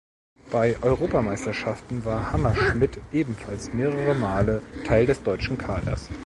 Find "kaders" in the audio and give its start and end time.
5.59-6.09